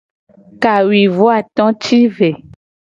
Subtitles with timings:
[0.61, 2.29] Kawuivoato ti ve.